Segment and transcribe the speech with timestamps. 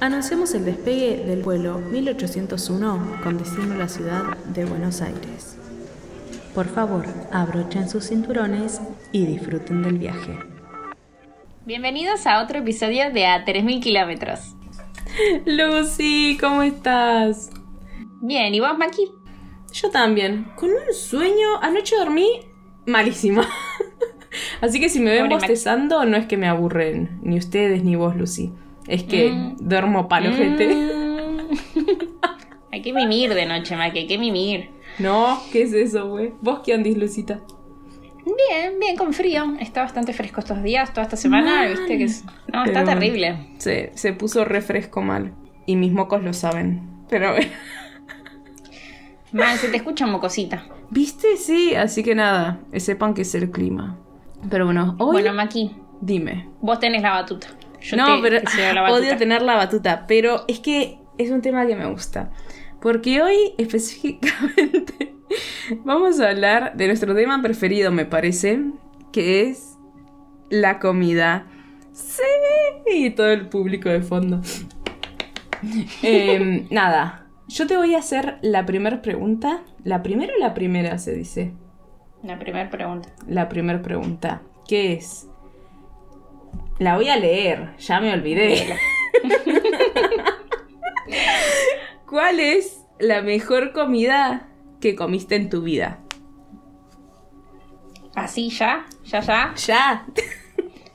[0.00, 5.58] Anunciamos el despegue del vuelo 1801 con destino a la ciudad de Buenos Aires.
[6.54, 8.80] Por favor, abrochen sus cinturones
[9.12, 10.38] y disfruten del viaje.
[11.66, 14.56] Bienvenidos a otro episodio de A 3000 kilómetros.
[15.44, 17.50] Lucy, ¿cómo estás?
[18.22, 19.12] Bien, ¿y vos, Maki?
[19.70, 20.46] Yo también.
[20.56, 22.40] Con un sueño, anoche dormí
[22.86, 23.46] malísima.
[24.62, 27.96] Así que si me ven Pobre bostezando, no es que me aburren, ni ustedes ni
[27.96, 28.50] vos, Lucy.
[28.90, 29.56] Es que Mm.
[29.60, 30.74] duermo palojete.
[30.74, 31.38] Mm.
[32.72, 34.70] hay que mimir de noche, Maki, hay que mimir.
[34.98, 36.32] No, ¿qué es eso, güey?
[36.40, 37.40] ¿Vos qué andís, Lucita?
[38.24, 39.44] Bien, bien, con frío.
[39.60, 41.68] Está bastante fresco estos días, toda esta semana, Mal.
[41.70, 42.24] viste que es...
[42.52, 43.48] No, está terrible.
[43.58, 45.32] Se, se puso refresco mal.
[45.66, 46.82] Y mis mocos lo saben.
[47.08, 47.34] Pero.
[49.32, 50.64] Man, se te escucha mocosita.
[50.90, 51.36] ¿Viste?
[51.36, 52.58] Sí, así que nada.
[52.76, 53.96] Sepan que es el clima.
[54.50, 55.12] Pero bueno, hoy.
[55.12, 56.48] Bueno, Maki, dime.
[56.60, 57.46] vos tenés la batuta.
[57.80, 60.04] Yo no, te- pero te la odio tener la batuta.
[60.06, 62.30] Pero es que es un tema que me gusta.
[62.80, 65.14] Porque hoy específicamente
[65.84, 68.60] vamos a hablar de nuestro tema preferido, me parece.
[69.12, 69.76] Que es
[70.50, 71.46] la comida.
[71.92, 72.22] Sí,
[72.92, 74.40] y todo el público de fondo.
[76.02, 79.62] Em, nada, yo te voy a hacer la primera pregunta.
[79.84, 81.52] ¿La primera o la primera se dice?
[82.22, 83.10] La primera pregunta.
[83.26, 84.42] La primera pregunta.
[84.66, 85.26] ¿Qué es?
[86.80, 88.74] La voy a leer, ya me olvidé.
[92.06, 94.48] ¿Cuál es la mejor comida
[94.80, 95.98] que comiste en tu vida?
[98.14, 98.86] ¿Así ya?
[99.04, 99.54] ¿Ya, ya?
[99.56, 100.06] Ya.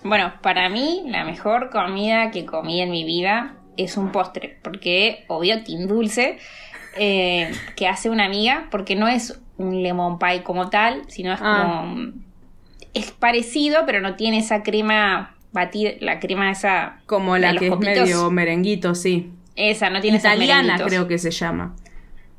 [0.07, 5.25] Bueno, para mí la mejor comida que comí en mi vida es un postre, porque
[5.27, 6.37] obvio Team Dulce,
[6.95, 11.39] eh, que hace una amiga, porque no es un lemon pie como tal, sino es
[11.41, 11.79] Ah.
[11.81, 12.11] como...
[12.93, 16.99] Es parecido, pero no tiene esa crema batida, la crema esa...
[17.07, 19.31] Como de la los que es medio merenguito, sí.
[19.55, 21.75] Esa, no tiene Italiana creo que se llama.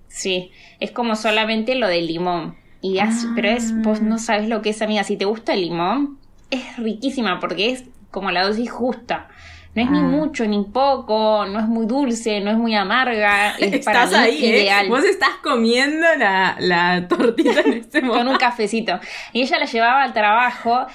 [0.09, 2.55] Sí, es como solamente lo del limón.
[2.81, 3.11] Y Ah.
[3.35, 5.03] Pero es, vos no sabes lo que es, amiga.
[5.03, 6.19] Si te gusta el limón,
[6.51, 9.29] es riquísima porque es como la dosis justa.
[9.75, 10.03] No es ni Ah.
[10.03, 13.57] mucho ni poco, no es muy dulce, no es muy amarga.
[13.59, 14.49] Es para Estás mí ahí, ¿eh?
[14.63, 14.89] ideal.
[14.89, 18.31] Vos estás comiendo la, la tortita en este Con momento.
[18.33, 19.01] un cafecito.
[19.33, 20.87] Y ella la llevaba al trabajo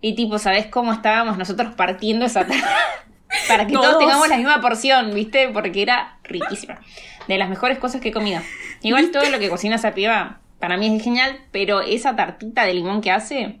[0.00, 2.62] y tipo, ¿sabés cómo estábamos nosotros partiendo esa tarde?
[3.48, 3.86] Para que todos.
[3.86, 3.98] Todos.
[3.98, 5.48] tengamos la misma porción, ¿viste?
[5.48, 6.80] Porque era riquísima.
[7.28, 8.40] De las mejores cosas que he comido.
[8.82, 12.74] Igual todo lo que cocina esa piba, para mí es genial, pero esa tartita de
[12.74, 13.60] limón que hace,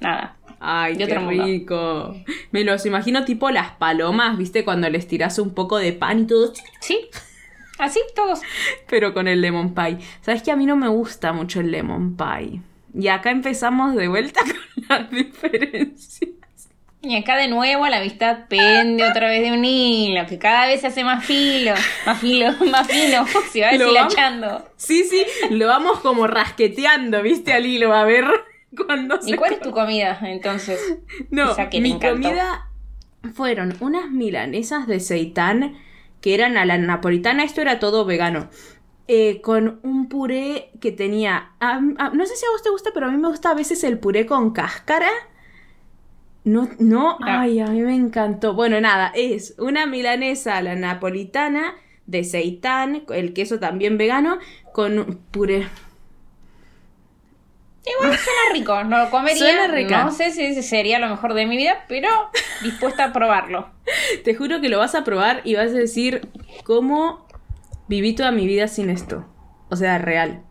[0.00, 0.36] nada.
[0.60, 1.44] Ay, qué mundo.
[1.44, 2.16] rico.
[2.50, 4.64] Me los imagino tipo las palomas, ¿viste?
[4.64, 7.08] Cuando les tiras un poco de pan y todo, ¿Sí?
[7.78, 8.40] Así todos.
[8.88, 9.98] pero con el lemon pie.
[10.22, 12.62] ¿Sabes que a mí no me gusta mucho el lemon pie?
[12.98, 16.30] Y acá empezamos de vuelta con las diferencias.
[17.02, 20.80] Y acá de nuevo la amistad pende otra vez de un hilo, que cada vez
[20.80, 21.72] se hace más filo,
[22.04, 24.68] más filo, más fino, se va deshilachando.
[24.76, 27.52] Sí, sí, lo vamos como rasqueteando, ¿viste?
[27.52, 28.24] Al hilo, a ver
[28.76, 29.30] cuándo se...
[29.30, 30.98] ¿Y cuál es tu comida entonces?
[31.30, 32.70] No, esa que te mi comida
[33.34, 35.76] fueron unas milanesas de seitán
[36.20, 38.48] que eran a la napolitana, esto era todo vegano.
[39.08, 41.52] Eh, con un puré que tenía.
[41.60, 43.54] ah, ah, no sé si a vos te gusta, pero a mí me gusta a
[43.54, 45.10] veces el puré con cáscara.
[46.44, 48.54] No, no, ay, a mí me encantó.
[48.54, 51.74] Bueno, nada, es una milanesa a la napolitana
[52.06, 54.38] de seitán, el queso también vegano,
[54.72, 55.66] con puré.
[57.84, 59.38] Igual suena rico, no lo comería.
[59.38, 60.04] Suena rica.
[60.04, 62.08] No sé si ese sería lo mejor de mi vida, pero
[62.62, 63.70] dispuesta a probarlo.
[64.24, 66.28] Te juro que lo vas a probar y vas a decir
[66.64, 67.25] cómo
[67.88, 69.26] viví toda mi vida sin esto.
[69.70, 70.42] O sea, real.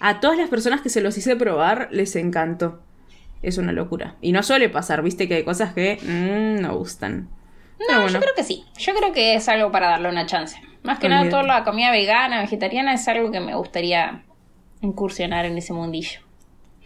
[0.00, 2.82] A todas las personas que se los hice probar les encantó.
[3.42, 4.16] Es una locura.
[4.20, 7.28] Y no suele pasar, viste que hay cosas que mm, no gustan.
[7.88, 8.08] No, bueno.
[8.08, 8.64] yo creo que sí.
[8.78, 10.58] Yo creo que es algo para darle una chance.
[10.82, 14.22] Más que nada, toda la comida vegana, vegetariana, es algo que me gustaría
[14.82, 16.20] incursionar en ese mundillo.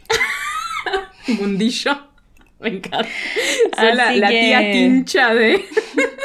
[1.41, 2.09] Mundillo.
[2.61, 3.09] Me encanta.
[3.77, 5.65] La, la tía tincha de.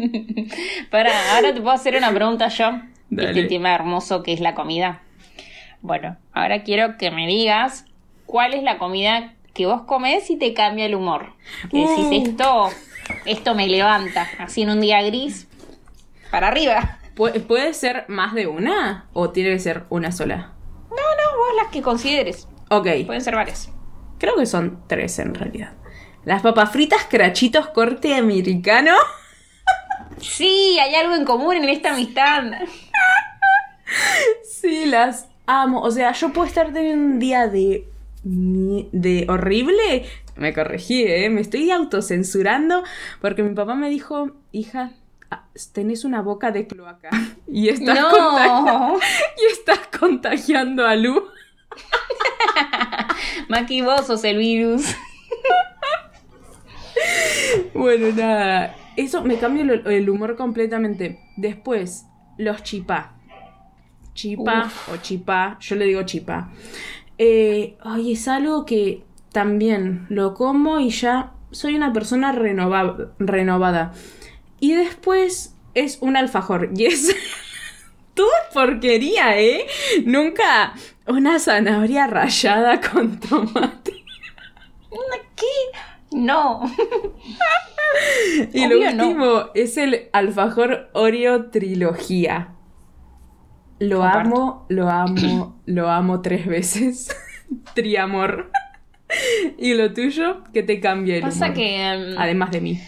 [0.90, 2.70] Para, ahora te puedo hacer una pregunta yo.
[3.10, 3.30] Dale.
[3.30, 5.02] Este tema hermoso que es la comida.
[5.82, 7.84] Bueno, ahora quiero que me digas
[8.26, 11.32] cuál es la comida que vos comés y te cambia el humor.
[11.70, 12.12] Que decís, Uh.
[12.28, 12.68] esto,
[13.24, 15.46] esto me levanta, así en un día gris,
[16.30, 16.98] para arriba.
[17.14, 19.06] ¿Pu- ¿Puede ser más de una?
[19.12, 20.52] ¿O tiene que ser una sola?
[20.90, 22.48] No, no, vos las que consideres.
[22.70, 22.88] Ok.
[23.06, 23.72] Pueden ser varias.
[24.18, 25.72] Creo que son tres en realidad.
[26.24, 28.92] Las papas fritas crachitos corte americano.
[30.28, 32.44] Sí, hay algo en común en esta amistad.
[34.42, 35.80] Sí, las amo.
[35.82, 37.86] O sea, yo puedo estar teniendo un día de.
[38.24, 40.04] de horrible.
[40.34, 41.30] Me corregí, ¿eh?
[41.30, 42.82] Me estoy autocensurando
[43.20, 44.90] porque mi papá me dijo, hija,
[45.30, 47.10] ah, tenés una boca de cloaca
[47.46, 48.10] y estás, No.
[48.10, 48.98] contagi-
[49.38, 51.22] y estás contagiando a Lu.
[53.84, 54.82] Vos sos el virus.
[57.74, 58.74] Bueno, nada.
[58.96, 61.20] Eso me cambia el, el humor completamente.
[61.36, 62.06] Después,
[62.38, 63.12] los chipá.
[64.14, 65.58] Chipá o chipá.
[65.60, 66.50] Yo le digo chipá.
[67.18, 73.92] Eh, ay, es algo que también lo como y ya soy una persona renova- renovada.
[74.60, 76.70] Y después es un alfajor.
[76.76, 77.14] Y es
[78.14, 79.66] toda porquería, ¿eh?
[80.06, 80.72] Nunca
[81.06, 83.92] una zanahoria rallada con tomate.
[85.36, 86.16] ¿Qué?
[86.16, 86.62] No.
[88.52, 89.06] Y Obvio lo no.
[89.08, 92.52] último es el alfajor Oreo trilogía.
[93.78, 94.18] Lo Comparto.
[94.28, 97.14] amo, lo amo, lo amo tres veces.
[97.74, 98.50] Triamor.
[99.58, 101.56] y lo tuyo, que te cambia el Pasa humor.
[101.56, 102.12] que.
[102.14, 102.80] um, Además de mí.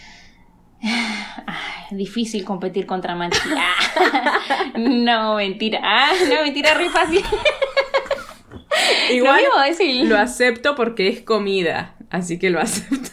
[1.91, 3.17] Difícil competir contra.
[3.19, 5.81] Ah, no, mentira.
[5.83, 7.23] Ah, no, mentira, re fácil.
[9.13, 11.95] Igual lo mismo es el, lo acepto porque es comida.
[12.11, 13.11] Así que lo acepto.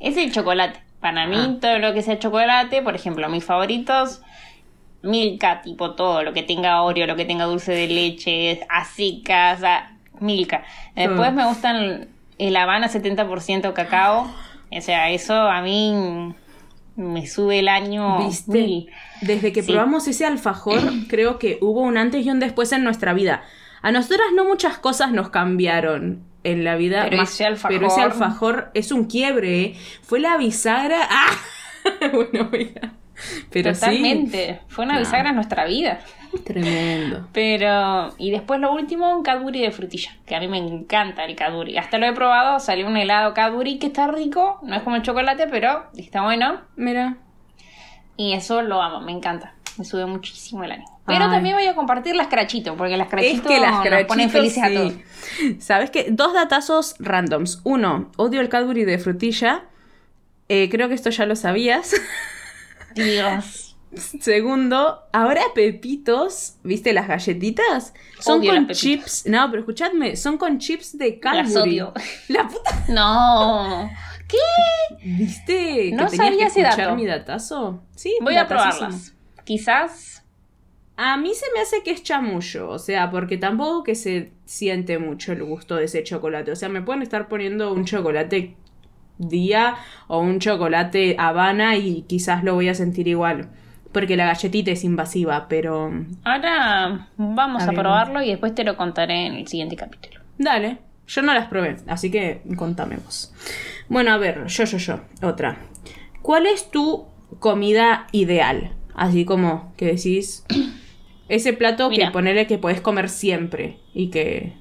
[0.00, 0.81] es el chocolate.
[1.02, 1.56] Para mí, Ah.
[1.60, 4.22] todo lo que sea chocolate, por ejemplo, mis favoritos,
[5.02, 8.52] Milka, tipo todo, lo que tenga Oreo, lo que tenga dulce de leche,
[9.58, 10.62] sea, Milka.
[10.94, 11.34] Después Mm.
[11.36, 12.08] me gustan
[12.38, 14.30] el Habana 70% cacao.
[14.70, 16.34] O sea, eso a mí
[16.94, 18.52] me sube el año ¿Viste?
[18.52, 18.90] mil.
[19.22, 19.72] Desde que Sí.
[19.72, 23.42] probamos ese alfajor, creo que hubo un antes y un después en nuestra vida.
[23.82, 27.02] A nosotras no muchas cosas nos cambiaron en la vida.
[27.04, 29.60] Pero más- ese alfajor- pero ese alfajor es un quiebre.
[29.62, 29.74] ¿eh?
[30.02, 30.98] Fue la bisagra.
[31.10, 31.30] ¡Ah!
[32.12, 32.92] bueno, oiga.
[33.50, 34.60] Pero Totalmente.
[34.68, 35.00] Fue una No.
[35.00, 36.00] bisagra en nuestra vida.
[36.32, 36.38] sí.
[36.44, 37.28] Tremendo.
[37.32, 41.36] Pero, y después lo último, un Cadbury de frutilla, que a mí me encanta el
[41.36, 41.76] Cadbury.
[41.78, 45.02] Hasta lo he probado, salió un helado Cadbury que está rico, no es como el
[45.02, 46.62] chocolate, pero está bueno.
[46.74, 47.16] Mira.
[48.16, 49.54] Y eso lo amo, me encanta.
[49.78, 50.91] Me sube muchísimo el ánimo.
[51.04, 51.30] Pero Ay.
[51.30, 54.62] también voy a compartir las crachitos, porque las Es crachitos que las nos ponen felices
[54.62, 54.92] a todos.
[55.58, 56.06] ¿Sabes qué?
[56.10, 57.60] Dos datazos randoms.
[57.64, 59.64] Uno, odio el Cadbury de frutilla.
[60.48, 61.92] Eh, creo que esto ya lo sabías.
[62.94, 63.68] Dios.
[64.20, 67.92] Segundo, ahora Pepitos, ¿viste las galletitas?
[68.20, 69.26] Son Odio con chips.
[69.26, 71.42] No, pero escuchadme, son con chips de Cadbury.
[71.42, 71.92] Las odio.
[72.28, 72.84] La puta.
[72.88, 73.90] No.
[74.28, 74.38] ¿Qué?
[75.04, 75.90] ¿Viste?
[75.92, 76.96] No que tenías sabía que ese dato.
[76.96, 77.82] mi datazo.
[77.94, 79.14] Sí, Voy a probarlas.
[79.44, 80.21] Quizás.
[80.96, 84.98] A mí se me hace que es chamullo, o sea, porque tampoco que se siente
[84.98, 86.52] mucho el gusto de ese chocolate.
[86.52, 88.56] O sea, me pueden estar poniendo un chocolate
[89.18, 89.76] día
[90.08, 93.48] o un chocolate Habana y quizás lo voy a sentir igual.
[93.92, 95.92] Porque la galletita es invasiva, pero...
[96.24, 100.20] Ahora vamos A a, probarlo y después te lo contaré en el siguiente capítulo.
[100.38, 103.34] Dale, yo no las probé, así que contame vos.
[103.88, 105.58] Bueno, a ver, yo, yo, yo, otra.
[106.22, 107.06] ¿Cuál es tu
[107.38, 108.72] comida ideal?
[108.94, 110.44] Así como que decís,
[111.28, 112.12] ese plato que Mira.
[112.12, 114.52] ponele que podés comer siempre y que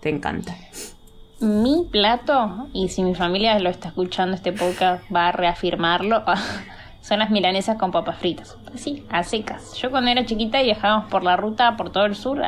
[0.00, 0.56] te encanta.
[1.40, 6.24] Mi plato, y si mi familia lo está escuchando este podcast, va a reafirmarlo,
[7.02, 8.56] son las milanesas con papas fritas.
[8.74, 9.74] Así, a secas.
[9.74, 12.42] Yo cuando era chiquita y viajábamos por la ruta, por todo el sur,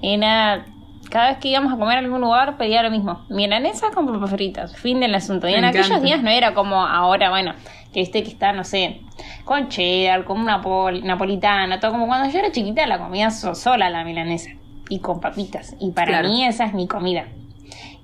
[0.00, 0.66] era...
[1.12, 3.26] Cada vez que íbamos a comer a algún lugar pedía lo mismo.
[3.28, 4.74] Milanesa con papas fritas.
[4.76, 5.46] Fin del asunto.
[5.46, 7.52] Y Me en aquellos días no era como ahora, bueno,
[7.92, 9.02] que viste que está, no sé,
[9.44, 13.54] con cheddar, con una pol- napolitana, todo como cuando yo era chiquita la comía so-
[13.54, 14.52] sola la milanesa.
[14.88, 15.76] Y con papitas.
[15.80, 16.28] Y para Claro.
[16.30, 17.26] mí esa es mi comida.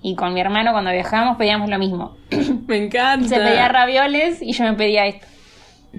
[0.02, 2.14] Y con mi hermano cuando viajábamos pedíamos lo mismo.
[2.66, 3.26] Me encanta.
[3.26, 5.26] Se pedía ravioles y yo me pedía esto.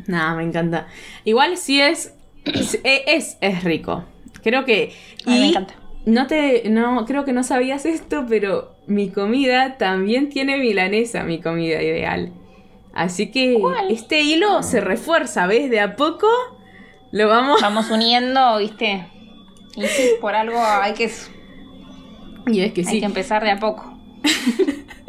[0.05, 0.86] No, me encanta.
[1.25, 4.03] Igual sí es, es, es, es rico.
[4.43, 4.93] Creo que...
[5.25, 5.74] Mí me y encanta.
[6.09, 11.39] No te, no, creo que no sabías esto, pero mi comida también tiene milanesa, mi
[11.39, 12.33] comida ideal.
[12.93, 13.91] Así que ¿Cuál?
[13.91, 15.69] este hilo se refuerza, ¿ves?
[15.69, 16.27] De a poco
[17.11, 17.61] lo vamos...
[17.61, 19.05] Vamos uniendo, ¿viste?
[19.75, 21.11] Y sí, por algo hay que,
[22.47, 23.95] Y es que hay sí, que empezar de a poco.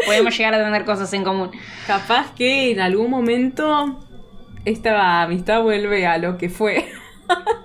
[0.04, 1.50] Podemos llegar a tener cosas en común.
[1.86, 3.98] capaz que en algún momento
[4.66, 6.86] esta amistad vuelve a lo que fue.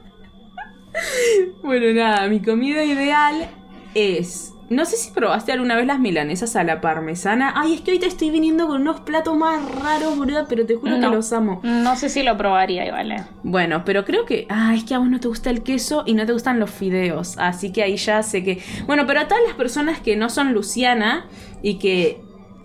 [1.63, 3.47] bueno, nada, mi comida ideal
[3.93, 4.51] es...
[4.67, 7.53] No sé si probaste alguna vez las milanesas a la parmesana.
[7.55, 10.73] Ay, es que hoy te estoy viniendo con unos platos más raros, boluda, pero te
[10.75, 11.11] juro No.
[11.11, 11.59] que los amo.
[11.63, 13.25] No sé si lo probaría eh.
[13.43, 14.47] Bueno, pero creo que.
[14.49, 16.71] Ah, es que a vos no te gusta el queso y no te gustan los
[16.71, 17.37] fideos.
[17.37, 18.59] Así que ahí ya sé que.
[18.87, 21.27] Bueno, pero a todas las personas que no son Luciana
[21.61, 22.21] y que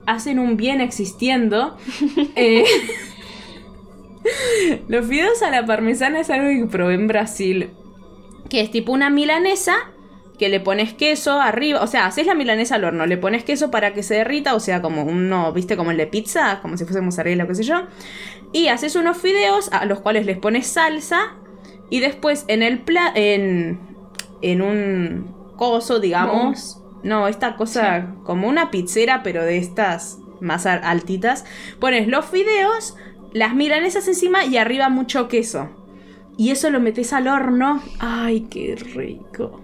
[0.06, 1.76] hacen un bien existiendo.
[2.34, 2.64] eh,
[4.88, 7.70] los fideos a la parmesana es algo que probé en Brasil.
[8.50, 9.74] Que es tipo una milanesa
[10.40, 13.70] que le pones queso arriba, o sea, haces la milanesa al horno, le pones queso
[13.70, 16.84] para que se derrita, o sea, como uno, viste, como el de pizza, como si
[16.84, 17.82] fuese mozzarella o qué sé yo,
[18.50, 21.34] y haces unos fideos a los cuales les pones salsa
[21.90, 23.80] y después en el pla en,
[24.40, 31.44] en un coso, digamos, no, esta cosa como una pizzera, pero de estas más altitas,
[31.78, 32.96] pones los fideos,
[33.34, 35.68] las milanesas encima y arriba mucho queso.
[36.40, 37.82] Y eso lo metes al horno.
[37.98, 39.60] ¡Ay, qué rico!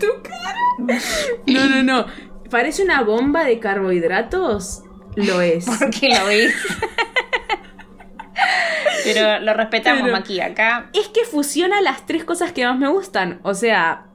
[0.00, 0.98] tu cara.
[1.46, 2.06] No, no, no.
[2.48, 4.82] Parece una bomba de carbohidratos.
[5.16, 5.66] Lo es.
[5.78, 6.54] Porque lo es.
[9.04, 10.88] Pero lo respetamos aquí, acá.
[10.94, 13.40] Es que fusiona las tres cosas que más me gustan.
[13.42, 14.06] O sea,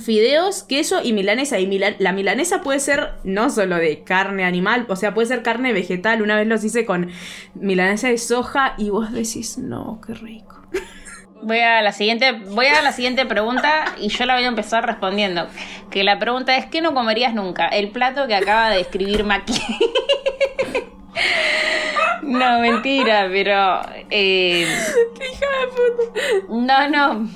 [0.00, 1.58] fideos, queso y milanesa.
[1.58, 5.72] Y la milanesa puede ser no solo de carne animal, o sea, puede ser carne
[5.72, 6.22] vegetal.
[6.22, 7.10] Una vez los hice con
[7.54, 10.62] milanesa de soja y vos decís, no, qué rico.
[11.42, 14.86] Voy a la siguiente, voy a la siguiente pregunta y yo la voy a empezar
[14.86, 15.46] respondiendo.
[15.90, 17.68] Que la pregunta es ¿qué no comerías nunca?
[17.68, 19.52] El plato que acaba de escribir Maki.
[22.22, 24.66] no, mentira, pero eh,
[25.18, 26.20] ¿Qué hija de puta?
[26.48, 27.28] No, no.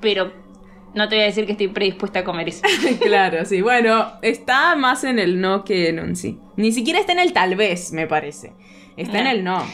[0.00, 0.43] Pero
[0.94, 2.62] no te voy a decir que estoy predispuesta a comer eso.
[3.00, 3.60] claro, sí.
[3.62, 6.38] Bueno, está más en el no que en un sí.
[6.56, 8.52] Ni siquiera está en el tal vez, me parece.
[8.96, 9.64] Está en el no.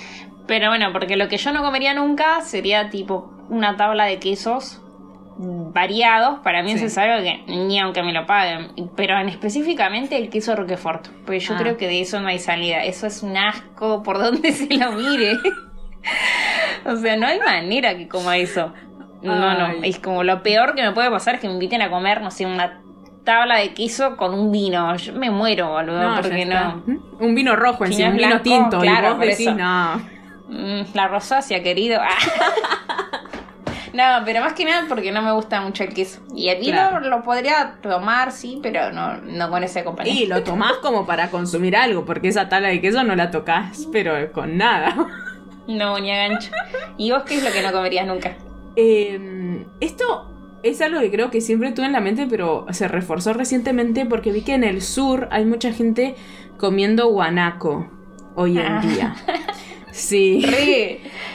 [0.47, 4.81] Pero bueno, porque lo que yo no comería nunca sería tipo una tabla de quesos
[5.39, 6.41] variados.
[6.41, 8.73] Para mí es algo que ni aunque me lo paguen.
[8.97, 11.09] Pero en específicamente el queso Roquefort.
[11.27, 11.59] Pues yo ah.
[11.61, 12.85] creo que de eso no hay salida.
[12.85, 15.35] Eso es un asco por donde se lo mire.
[16.85, 18.73] o sea, no hay manera que coma eso.
[19.23, 19.83] No, no.
[19.83, 22.31] Es como lo peor que me puede pasar es que me inviten a comer, no
[22.31, 22.81] sé, una
[23.25, 24.97] tabla de queso con un vino.
[24.97, 26.83] Yo me muero, boludo, porque no.
[27.19, 28.81] Un vino rojo encima, un vino tinto.
[28.81, 29.97] Claro, y vos decís, no.
[30.49, 32.00] Mm, la rosácea, querido.
[33.93, 36.21] no, pero más que nada porque no me gusta mucho el queso.
[36.35, 40.19] Y el vino lo podría tomar, sí, pero no, no con ese compañero.
[40.19, 43.87] Y lo tomás como para consumir algo, porque esa tabla de queso no la tocas,
[43.93, 44.95] pero con nada.
[45.67, 46.50] No, ni a gancho.
[46.97, 48.35] ¿Y vos qué es lo que no comerías nunca?
[48.77, 50.31] Em, esto
[50.62, 54.33] es algo que creo que siempre tuve en la mente, pero se reforzó recientemente porque
[54.33, 56.15] vi que en el sur hay mucha gente
[56.59, 57.91] comiendo guanaco
[58.35, 58.81] hoy en ah.
[58.81, 59.17] día.
[59.93, 60.47] Sí.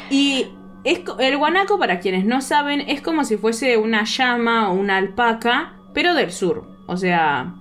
[0.10, 0.48] Y
[0.86, 4.96] es, el guanaco, para quienes no saben, es como si fuese una llama o una
[4.98, 6.65] alpaca, pero del sur.
[6.88, 7.56] O sea,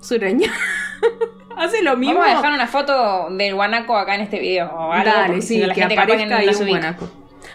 [0.00, 0.52] sureña.
[1.56, 2.18] Hace lo mismo.
[2.18, 4.70] Vamos a dejar una foto del guanaco acá en este video.
[4.74, 7.08] O algo, Dale, sí, que aparezca ahí un guanaco.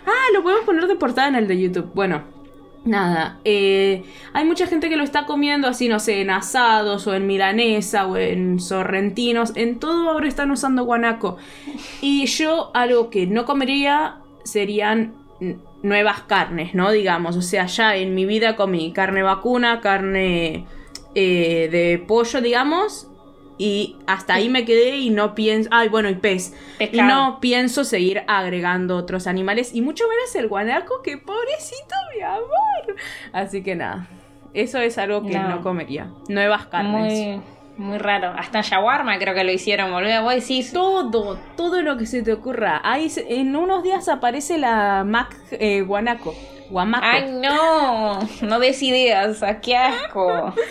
[0.09, 1.91] Ah, lo podemos poner de portada en el de YouTube.
[1.93, 2.23] Bueno,
[2.85, 7.13] Nada, eh, hay mucha gente que lo está comiendo así, no sé, en asados o
[7.13, 11.37] en milanesa o en sorrentinos, en todo ahora están usando guanaco.
[12.01, 15.13] Y yo algo que no comería serían
[15.83, 16.91] nuevas carnes, ¿no?
[16.91, 20.65] Digamos, o sea, ya en mi vida comí carne vacuna, carne
[21.15, 23.08] eh, de pollo, digamos,
[23.59, 25.69] y hasta ahí me quedé y no pienso.
[25.73, 26.55] Ay, bueno, y pez.
[26.79, 29.75] Y no pienso seguir agregando otros animales.
[29.75, 32.95] Y mucho menos el guanaco, que pobrecito mi amor.
[33.33, 34.07] Así que nada.
[34.53, 36.09] Eso es algo que no, comería.
[36.29, 37.41] Nuevas carnes.
[37.77, 38.29] Muy, muy raro.
[38.29, 40.23] Hasta shawarma creo que lo hicieron, boludo.
[40.23, 40.71] Vos decís.
[40.71, 42.79] Todo, todo lo que se te ocurra.
[42.85, 46.33] Ahí en unos días aparece la Mac eh, guanaco.
[46.69, 47.05] Guamaco.
[47.05, 48.19] Ay, no.
[48.41, 49.43] No des ideas.
[49.61, 50.53] ¡Qué asco!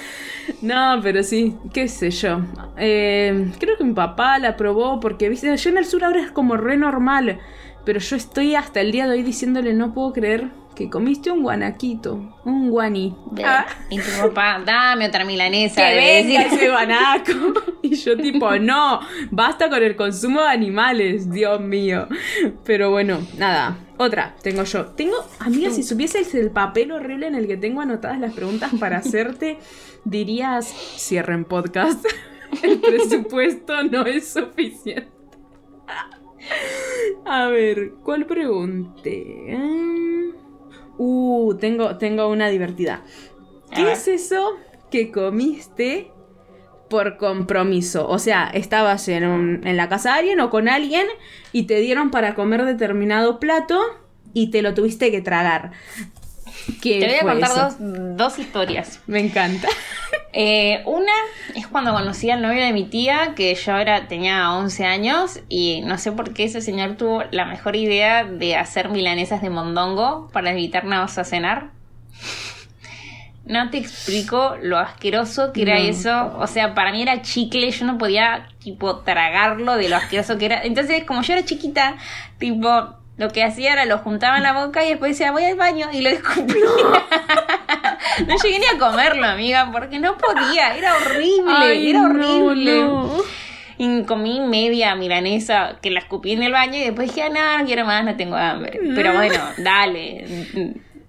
[0.62, 2.40] No, pero sí, qué sé yo.
[2.76, 6.30] Eh, creo que mi papá la probó porque, viste, yo en el sur ahora es
[6.30, 7.38] como re normal.
[7.84, 11.42] Pero yo estoy hasta el día de hoy diciéndole, no puedo creer que comiste un
[11.42, 13.16] guanaquito, un guaní.
[13.44, 13.66] Ah.
[13.90, 15.82] Y tu papá, dame otra milanesa.
[15.82, 17.32] Que venga ese guanaco.
[17.82, 19.00] Y yo tipo, no,
[19.30, 22.06] basta con el consumo de animales, Dios mío.
[22.64, 24.86] Pero bueno, nada, otra, tengo yo.
[24.86, 28.98] Tengo, amiga, si supieses el papel horrible en el que tengo anotadas las preguntas para
[28.98, 29.58] hacerte,
[30.04, 32.04] dirías, cierren podcast.
[32.62, 35.10] El presupuesto no es suficiente.
[37.26, 39.54] A ver, ¿cuál pregunte?
[39.54, 40.30] Mm.
[40.96, 43.04] Uh, tengo, tengo una divertida.
[43.74, 44.56] ¿Qué es eso
[44.90, 46.10] que comiste
[46.88, 48.08] por compromiso?
[48.08, 51.06] O sea, estabas en, en la casa de alguien o con alguien
[51.52, 53.80] y te dieron para comer determinado plato
[54.34, 55.72] y te lo tuviste que tragar.
[56.82, 57.78] Te voy a contar
[58.16, 59.00] dos, historias.
[59.06, 59.68] Me encanta.
[60.34, 61.12] Eh, una
[61.56, 65.80] es cuando conocí al novio de mi tía, que yo era, tenía 11 años, y
[65.80, 70.28] no sé por qué ese señor tuvo la mejor idea de hacer milanesas de mondongo
[70.32, 71.70] para invitarnos a cenar.
[73.48, 76.36] No te explico lo asqueroso que era eso.
[76.38, 80.46] O sea, para mí era chicle, yo no podía, tipo, tragarlo de lo asqueroso que
[80.46, 80.62] era.
[80.62, 81.96] Entonces, como yo era chiquita,
[82.38, 85.56] tipo, lo que hacía era lo juntaba en la boca y después decía voy al
[85.56, 86.64] baño y lo escupía.
[88.26, 92.84] No llegué ni a comerlo, amiga, porque no podía, era horrible, era horrible.
[93.76, 97.66] Y comí media milanesa que la escupí en el baño y después dije, ah, no,
[97.66, 98.80] quiero más, no tengo hambre.
[98.94, 100.26] Pero bueno, dale.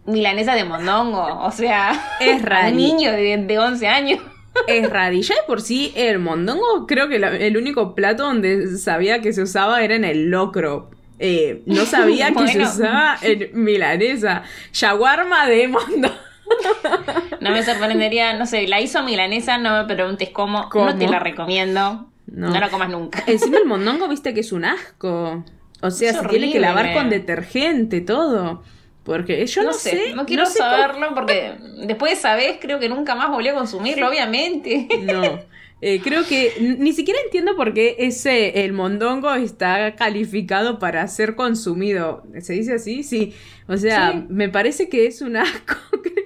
[0.10, 2.68] Milanesa de mondongo, o sea, es raro.
[2.72, 4.20] Un niño de, de 11 años.
[4.68, 4.90] Es.
[5.14, 9.34] Y ya de por sí, el mondongo, creo que el único plato donde sabía que
[9.34, 10.90] se usaba era en el locro.
[11.20, 14.44] Eh, no sabía que se usaba en milanesa.
[14.74, 16.16] Shawarma de mondongo.
[17.42, 21.20] No me sorprendería, no sé, la hizo milanesa, no me preguntes cómo, no te la
[21.20, 22.10] recomiendo.
[22.26, 22.50] No.
[22.50, 23.24] la comas nunca.
[23.28, 25.46] Encima el mondongo, viste que es un asco.
[25.82, 28.64] O sea, se tiene que lavar con detergente, todo.
[29.04, 31.56] Porque yo no, sé, No quiero saberlo porque
[31.88, 34.88] después de esa vez creo que nunca más volví a consumirlo, obviamente.
[35.02, 35.40] No.
[35.82, 41.36] Eh, creo que ni siquiera entiendo por qué ese, el mondongo está calificado para ser
[41.36, 42.24] consumido.
[42.42, 43.02] ¿Se dice así?
[43.04, 43.34] Sí.
[43.66, 45.76] O sea, me parece que es un asco.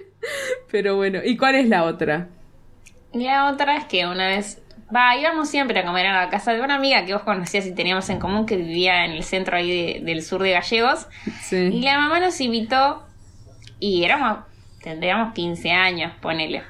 [0.71, 2.29] Pero bueno, ¿y cuál es la otra?
[3.13, 4.62] La otra es que una vez
[4.93, 7.73] Va, íbamos siempre a comer a la casa de una amiga que vos conocías y
[7.73, 11.07] teníamos en común que vivía en el centro ahí del sur de Gallegos.
[11.51, 13.03] Y la mamá nos invitó
[13.79, 14.39] y éramos,
[14.81, 16.63] tendríamos 15 años, ponele.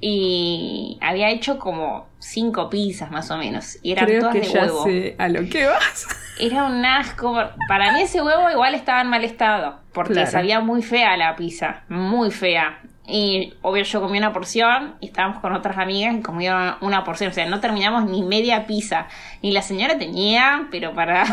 [0.00, 3.78] Y había hecho como cinco pizzas más o menos.
[3.82, 4.86] Y eran todas de huevo.
[5.18, 6.06] a lo que vas.
[6.38, 7.34] Era un asco.
[7.68, 9.78] Para mí ese huevo igual estaba en mal estado.
[9.92, 11.84] Porque sabía muy fea la pizza.
[11.88, 12.80] Muy fea.
[13.08, 17.30] Y obvio yo comí una porción y estábamos con otras amigas y comían una porción.
[17.30, 19.06] O sea, no terminamos ni media pizza.
[19.42, 21.24] Y la señora tenía, pero para...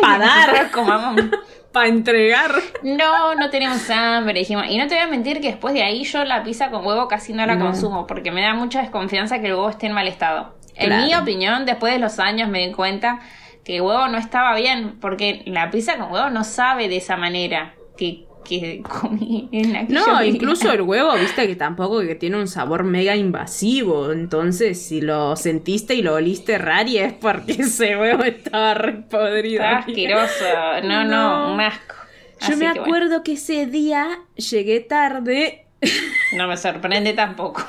[0.00, 0.70] Para dar.
[0.70, 1.20] comamos...
[1.72, 2.50] Para entregar.
[2.82, 4.40] No, no tenemos hambre.
[4.40, 4.66] Dijimos.
[4.68, 7.06] Y no te voy a mentir que después de ahí yo la pizza con huevo
[7.06, 8.08] casi no la consumo.
[8.08, 10.56] Porque me da mucha desconfianza que el huevo esté en mal estado.
[10.74, 13.20] En mi opinión, después de los años me di cuenta
[13.64, 14.98] que el huevo no estaba bien.
[15.00, 17.74] Porque la pizza con huevo no sabe de esa manera.
[17.96, 22.84] Que que comí en No, incluso el huevo, viste que tampoco que tiene un sabor
[22.84, 24.12] mega invasivo.
[24.12, 29.64] Entonces, si lo sentiste y lo oliste rari es porque ese huevo estaba re podrido.
[29.64, 30.44] asqueroso.
[30.84, 31.94] No, no, un asco.
[32.48, 35.66] Yo me acuerdo que ese día llegué tarde.
[36.36, 37.66] No me sorprende tampoco.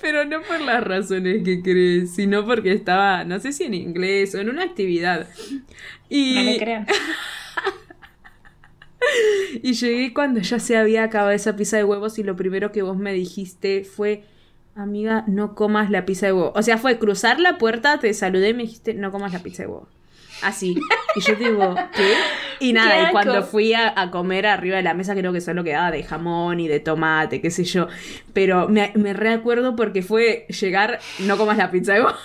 [0.00, 4.34] Pero no por las razones que crees, sino porque estaba, no sé si en inglés
[4.34, 5.28] o en una actividad.
[6.08, 6.34] Y...
[6.34, 6.86] No me crean.
[9.62, 12.82] y llegué cuando ya se había acabado esa pizza de huevos y lo primero que
[12.82, 14.24] vos me dijiste fue,
[14.74, 16.52] amiga, no comas la pizza de huevo.
[16.54, 19.62] O sea, fue cruzar la puerta, te saludé y me dijiste, no comas la pizza
[19.62, 19.88] de huevo.
[20.42, 20.76] Así.
[21.14, 22.14] Y yo digo, ¿qué?
[22.60, 25.90] Y nada, y cuando fui a, comer arriba de la mesa, creo que solo quedaba
[25.90, 27.88] de jamón y de tomate, qué sé yo.
[28.32, 32.16] Pero me, me reacuerdo porque fue llegar, no comas la pizza de huevo.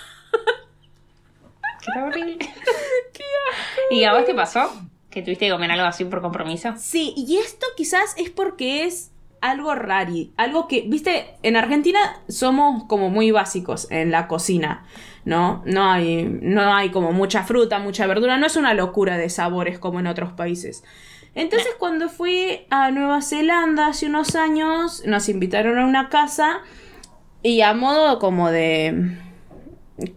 [1.81, 2.37] Qué horrible.
[3.13, 3.23] ¿Qué
[3.91, 4.69] ¿Y a vos qué pasó?
[5.15, 6.73] Que tuviste que comer algo así por compromiso.
[6.77, 12.83] Sí, y esto quizás es porque es algo rari, algo que, viste, en Argentina somos
[12.83, 14.85] como muy básicos en la cocina,
[15.23, 15.63] ¿no?
[15.65, 19.79] No hay, no hay como mucha fruta, mucha verdura, no es una locura de sabores
[19.79, 20.83] como en otros países.
[21.33, 26.59] Entonces cuando fui a Nueva Zelanda hace unos años, nos invitaron a una casa
[27.41, 29.17] y a modo como de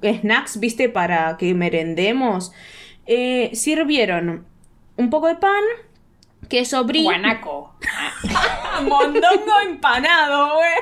[0.02, 2.50] snacks, viste, para que merendemos,
[3.06, 4.48] eh, sirvieron
[4.98, 5.62] un poco de pan,
[6.48, 7.04] queso brie.
[7.04, 7.74] Guanaco.
[8.82, 10.74] Mondongo empanado, güey.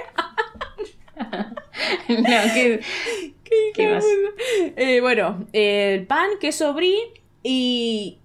[2.23, 2.81] no, ¿qué,
[3.75, 4.05] ¿qué, más?
[4.77, 6.99] Eh, bueno, el pan, queso brie
[7.43, 8.19] y...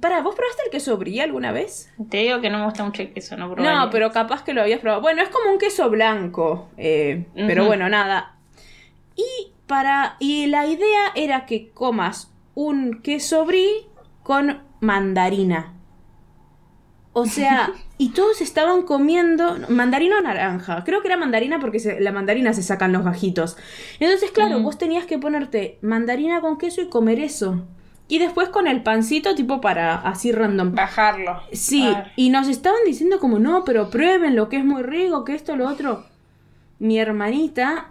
[0.00, 1.90] Para, ¿vos probaste el queso brie alguna vez?
[2.10, 4.60] Te digo que no me gusta mucho el queso, no No, pero capaz que lo
[4.60, 5.00] habías probado.
[5.00, 8.36] Bueno, es como un queso blanco, eh, pero bueno, nada.
[9.16, 10.16] Y para...
[10.20, 13.86] Y la idea era que comas un queso brie
[14.22, 15.74] con mandarina.
[17.12, 20.84] O sea, y todos estaban comiendo mandarina o naranja.
[20.84, 23.56] Creo que era mandarina porque la mandarina se sacan los gajitos.
[23.98, 27.64] Entonces, claro, vos tenías que ponerte mandarina con queso y comer eso.
[28.06, 30.74] Y después con el pancito, tipo para así random.
[30.74, 31.40] Bajarlo.
[31.52, 35.34] Sí, y nos estaban diciendo como, no, pero prueben lo que es muy rico, que
[35.34, 36.04] esto, lo otro.
[36.78, 37.90] Mi hermanita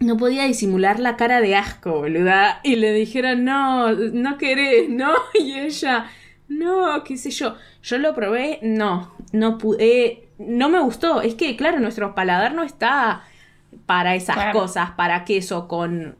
[0.00, 2.60] no podía disimular la cara de asco, boluda.
[2.62, 5.14] Y le dijeron, no, no querés, no.
[5.38, 6.10] Y ella,
[6.58, 7.56] no, qué sé yo.
[7.82, 11.20] Yo lo probé, no, no pude, no me gustó.
[11.20, 13.22] Es que, claro, nuestro paladar no está
[13.86, 16.16] para esas cosas, para queso con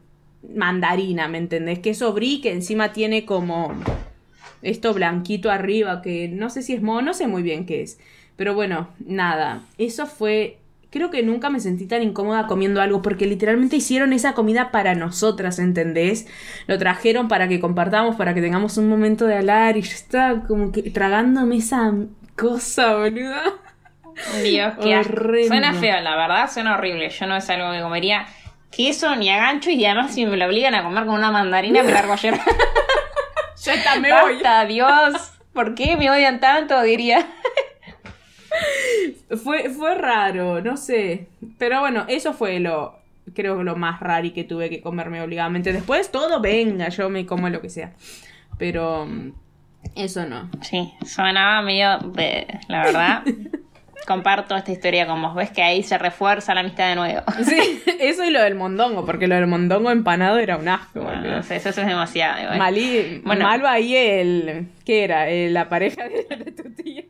[0.53, 1.79] mandarina, ¿me entendés?
[1.79, 3.73] Queso brie que encima tiene como
[4.61, 7.99] esto blanquito arriba, que no sé si es mono, no sé muy bien qué es.
[8.35, 10.57] Pero bueno, nada, eso fue
[10.95, 14.95] creo que nunca me sentí tan incómoda comiendo algo porque literalmente hicieron esa comida para
[14.95, 16.25] nosotras, ¿entendés?
[16.67, 20.43] Lo trajeron para que compartamos, para que tengamos un momento de hablar y yo estaba
[20.47, 21.91] como que tragándome esa
[22.37, 23.43] cosa, boluda.
[24.41, 24.97] Dios, qué.
[24.97, 25.49] Horrendo.
[25.49, 27.09] Suena feo, la verdad, suena horrible.
[27.09, 28.25] Yo no es algo que comería
[28.71, 31.83] queso ni a gancho y además si me lo obligan a comer con una mandarina
[31.83, 32.39] me largo ayer.
[33.65, 34.35] Ya está, me voy.
[34.35, 35.33] Basta, Dios.
[35.51, 36.81] ¿Por qué me odian tanto?
[36.83, 37.27] Diría.
[39.43, 41.27] Fue, fue raro, no sé.
[41.57, 42.99] Pero bueno, eso fue lo,
[43.33, 45.73] creo que lo más raro y que tuve que comerme obligadamente.
[45.73, 47.93] Después todo venga, yo me como lo que sea.
[48.57, 49.31] Pero mm,
[49.95, 50.49] eso no.
[50.61, 51.99] Sí, sonaba medio.
[51.99, 53.23] bleh, La verdad.
[54.07, 55.33] Comparto esta historia con vos.
[55.33, 57.21] Ves que ahí se refuerza la amistad de nuevo.
[57.43, 60.99] Sí, eso y lo del mondongo, porque lo del mondongo empanado era un asco.
[61.01, 61.37] Boludo.
[61.37, 62.55] no sé, eso es demasiado.
[62.55, 63.45] Malí, Bueno.
[63.45, 64.67] malo ahí el.
[64.85, 65.27] ¿Qué era?
[65.31, 67.05] Eh, la pareja de, de tu tía.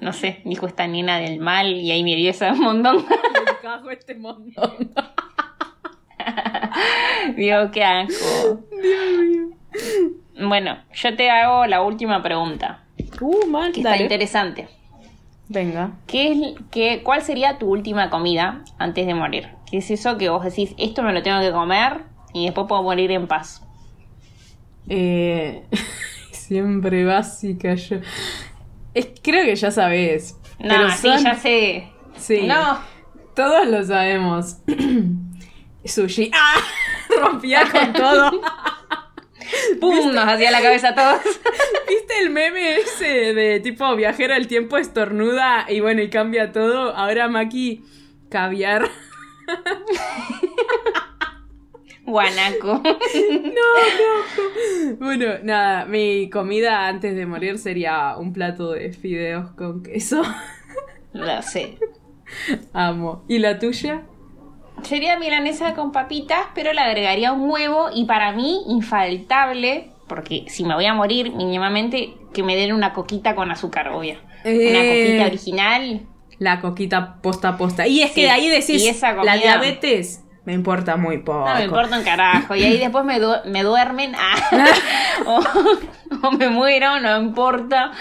[0.00, 2.96] No sé, dijo esta nena del mal y ahí me dio ese montón.
[2.96, 4.72] Me cago este mondongo.
[7.36, 8.60] Digo, qué asco.
[10.40, 12.84] Bueno, yo te hago la última pregunta,
[13.20, 14.68] Uh, mal, que está interesante.
[15.48, 15.92] Venga.
[16.06, 16.38] ¿Qué es,
[16.70, 19.48] qué, ¿Cuál sería tu última comida antes de morir?
[19.70, 22.82] ¿Qué es eso que vos decís, esto me lo tengo que comer y después puedo
[22.82, 23.62] morir en paz?
[24.88, 25.64] Eh,
[26.32, 27.96] siempre básica yo.
[28.94, 30.36] Es, creo que ya sabes.
[30.58, 31.88] No, pero sí, son- ya sé.
[32.16, 32.42] Sí.
[32.46, 32.80] No,
[33.34, 34.58] Todos lo sabemos.
[35.84, 36.30] Sushi.
[36.34, 36.56] ¡Ah!
[37.20, 38.30] Rompía con todo.
[39.80, 40.12] ¡pum!
[40.12, 41.20] Nos hacía la cabeza a todos.
[41.88, 46.94] ¿Viste el meme ese de tipo viajero el tiempo estornuda y bueno, y cambia todo?
[46.94, 47.82] Ahora Maki,
[48.30, 48.88] caviar.
[52.12, 52.82] Guanaco.
[54.98, 60.22] Bueno, nada, mi comida antes de morir sería un plato de fideos con queso.
[61.12, 61.78] Lo sé.
[62.72, 63.24] Amo.
[63.28, 64.02] ¿Y la tuya?
[64.82, 70.64] Sería milanesa con papitas, pero le agregaría un huevo y para mí infaltable, porque si
[70.64, 74.16] me voy a morir mínimamente, que me den una coquita con azúcar, obvio.
[74.44, 75.04] Una Eh.
[75.04, 76.00] coquita original.
[76.38, 77.86] La coquita posta a posta.
[77.86, 81.48] Y es que de ahí decís, la diabetes me importa muy poco.
[81.48, 82.56] No me importa un carajo.
[82.56, 84.14] Y ahí después me, du- me duermen.
[84.16, 84.66] ah,
[85.26, 85.40] o,
[86.26, 87.92] o me muero, no importa.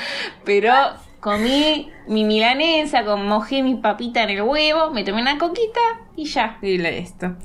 [0.46, 0.74] Pero
[1.20, 5.80] comí mi milanesa, con mojé mi papita en el huevo, me tomé una coquita
[6.16, 6.58] y ya.
[6.64, 7.36] Y listo.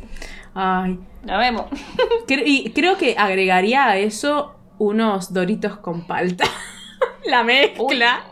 [0.55, 0.99] Ay.
[1.25, 1.67] Nos vemos.
[2.29, 6.45] Y creo que agregaría a eso unos doritos con palta.
[7.27, 8.25] la mezcla.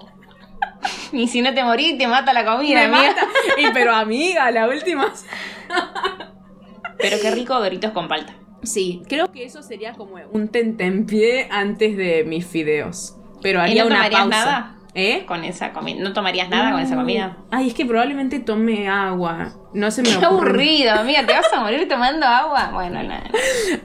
[1.13, 3.09] Y si no te morís, te mata la comida, me amiga.
[3.15, 3.27] mata.
[3.59, 5.13] Y pero amiga, la última.
[7.03, 8.35] Pero qué rico Doritos con palta.
[8.63, 13.17] Sí, creo que eso sería como un tentempié antes de mis fideos.
[13.43, 14.45] Pero ¿Y haría no una tomarías pausa.
[14.45, 14.77] nada?
[14.95, 15.25] ¿Eh?
[15.27, 16.01] Con esa comida.
[16.03, 17.39] ¿No tomarías nada con esa comida?
[17.51, 19.55] Ay, es que probablemente tome agua.
[19.73, 20.27] No se me Qué ocurre.
[20.51, 21.25] aburrido, amiga.
[21.27, 22.71] ¿Te vas a morir tomando agua?
[22.73, 23.25] Bueno, nada.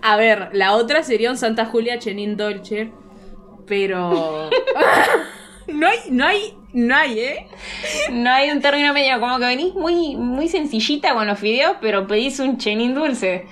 [0.01, 2.91] A ver, la otra sería un Santa Julia Chenin Dolce.
[3.65, 4.49] Pero.
[5.67, 7.47] no hay, no hay, no hay, ¿eh?
[8.11, 12.07] No hay un término medio, como que venís muy, muy sencillita con los fideos, pero
[12.07, 13.45] pedís un chenín dulce.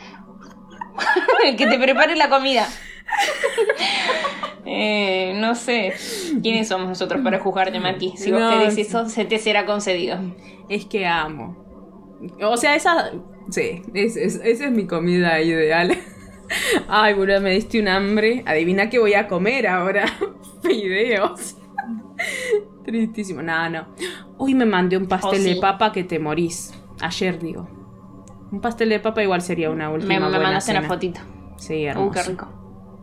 [1.58, 2.68] Que te prepare la comida.
[4.68, 5.94] Eh, no sé.
[6.42, 8.14] ¿Quiénes somos nosotros para juzgarte, Maki?
[8.18, 10.18] Si vos No, querés eso, se te será concedido.
[10.70, 11.56] Es que amo.
[12.42, 13.12] O sea, esa.
[13.52, 15.96] Sí, es- es- esa es mi comida ideal.
[16.88, 18.42] Ay, boludo, me diste un hambre.
[18.48, 20.06] Adivina qué voy a comer ahora.
[20.64, 21.58] Fideos.
[22.86, 23.42] Tristísimo.
[23.42, 23.86] No, no.
[24.38, 25.54] Hoy me mandé un pastel Oh, sí.
[25.56, 26.74] de papa que te morís.
[27.02, 27.68] Ayer digo.
[28.52, 31.20] Un pastel de papa igual sería una última Me, me buena mandaste una fotito.
[31.58, 32.12] Sí, Uh, hermoso.
[32.12, 32.48] qué rico.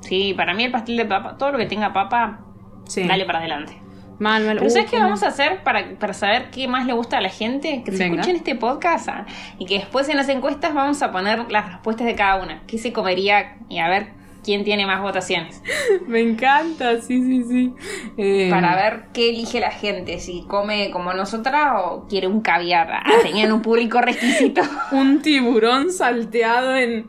[0.00, 2.40] Sí, para mí el pastel de papa, todo lo que tenga papa,
[2.86, 3.06] Sí.
[3.06, 3.78] dale para adelante.
[4.18, 4.56] Mal, mal.
[4.56, 7.18] Pero Uh, ¿sabes qué qué vamos a hacer para, para saber qué más le gusta
[7.18, 7.82] a la gente?
[7.84, 8.20] Que se Venga.
[8.20, 9.26] escuchen este podcast ah,
[9.58, 12.62] y que después en las encuestas vamos a poner las respuestas de cada una.
[12.66, 13.56] ¿Qué se comería?
[13.68, 14.12] Y a ver
[14.44, 15.62] quién tiene más votaciones.
[16.06, 17.74] Me encanta, sí, sí, sí.
[18.16, 20.18] Eh, Para ver qué elige la gente.
[20.18, 22.88] Si come como nosotras o quiere un caviar.
[22.92, 24.62] Ah, tenían un público requisito.
[24.92, 27.08] Un tiburón salteado en.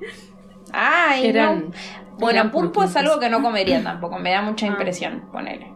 [0.72, 1.72] Ay, Eran- no.
[2.20, 4.20] Bueno, pulpo es algo que no comería tampoco.
[4.20, 4.70] Me da mucha Ah.
[4.70, 5.74] impresión, ponele.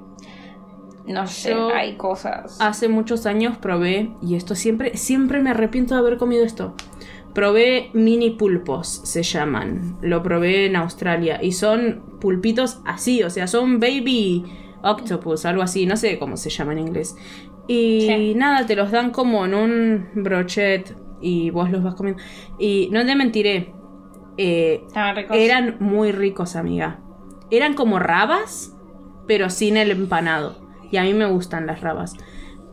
[1.06, 2.58] No sé, Yo- hay cosas.
[2.60, 6.76] Hace muchos años probé, y esto siempre, siempre me arrepiento de haber comido esto.
[7.34, 9.98] Probé mini pulpos, se llaman.
[10.02, 11.40] Lo probé en Australia.
[11.44, 14.44] Y son pulpitos así, o sea, son baby
[14.82, 17.16] octopus, algo así, no sé cómo se llama en inglés.
[17.68, 18.34] Y Sí.
[18.36, 22.22] nada, te los dan como en un brochet y vos los vas comiendo.
[22.58, 23.74] Y no te mentiré,
[24.38, 25.38] eh, Estaban ricos.
[25.38, 27.00] eran muy ricos, amiga.
[27.52, 28.76] Eran como rabas,
[29.28, 30.58] pero sin el empanado.
[30.92, 32.16] Y a mí me gustan las rabas.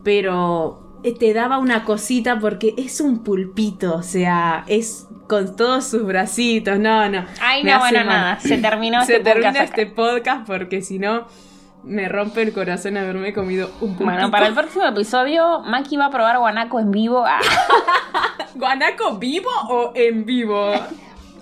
[0.03, 6.05] Pero te daba una cosita porque es un pulpito, o sea, es con todos sus
[6.05, 6.79] bracitos.
[6.79, 7.25] No, no.
[7.41, 8.07] Ay, no, bueno, mal.
[8.07, 8.39] nada.
[8.39, 11.27] Se terminó Se este termina podcast este podcast porque si no
[11.83, 14.05] me rompe el corazón haberme comido un puntito.
[14.05, 17.23] Bueno, para el próximo episodio, Maki va a probar guanaco en vivo.
[17.25, 17.39] Ah,
[18.55, 20.71] ¿Guanaco vivo o en vivo?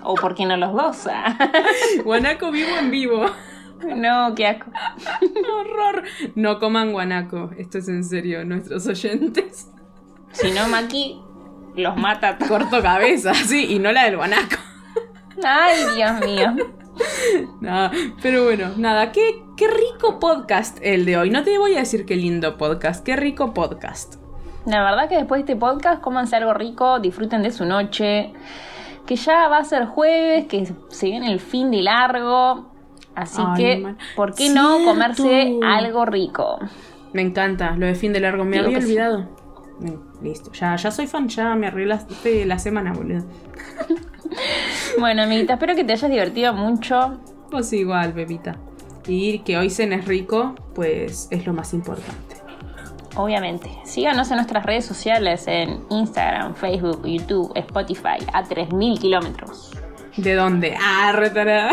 [0.03, 1.07] o por qué no los dos.
[1.07, 1.37] Ah.
[2.03, 3.25] Guanaco vivo en vivo.
[3.95, 4.71] No, qué asco.
[5.21, 6.03] Horror.
[6.35, 7.51] No coman guanaco.
[7.57, 9.69] Esto es en serio, nuestros oyentes.
[10.31, 11.21] Si no, Maki
[11.75, 12.37] los mata.
[12.37, 14.55] Corto cabeza, sí, y no la del guanaco.
[15.43, 16.55] Ay, Dios mío.
[17.59, 17.89] No,
[18.21, 21.29] pero bueno, nada, qué, qué rico podcast el de hoy.
[21.31, 24.15] No te voy a decir qué lindo podcast, qué rico podcast.
[24.65, 28.33] La verdad que después de este podcast, cómanse algo rico, disfruten de su noche.
[29.07, 32.72] Que ya va a ser jueves, que se viene el fin de largo.
[33.15, 33.97] Así Ay, que, man.
[34.15, 36.59] ¿por qué no comerse algo rico?
[37.13, 38.85] Me encanta, lo de fin de largo, me Digo había sí.
[38.87, 39.29] olvidado.
[39.79, 43.23] Mm, Listo, ya, ya soy fan, ya me arreglaste la semana, boludo.
[44.99, 47.19] Bueno, amiguita, espero que te hayas divertido mucho.
[47.51, 48.57] Pues igual, bebita.
[49.07, 52.37] Y que hoy cenes rico, pues es lo más importante.
[53.15, 53.69] Obviamente.
[53.83, 59.71] Síganos en nuestras redes sociales en Instagram, Facebook, YouTube, Spotify a 3.000 kilómetros.
[60.17, 60.75] ¿De dónde?
[60.81, 61.71] Ah, retarada.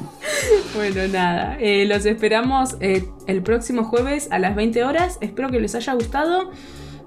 [0.74, 1.56] Bueno, nada.
[1.58, 5.18] eh, los esperamos eh, el próximo jueves a las 20 horas.
[5.20, 6.50] Espero que les haya gustado.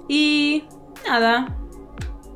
[0.07, 0.63] Y
[1.07, 1.55] nada.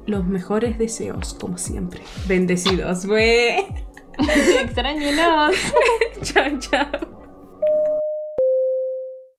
[0.06, 2.02] Los mejores deseos, como siempre.
[2.28, 3.66] Bendecidos, güey.
[4.64, 5.56] Extrañenos.
[6.22, 7.23] chao, chao.